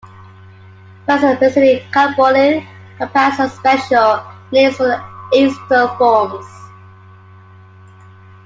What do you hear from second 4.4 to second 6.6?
names for their acetal forms.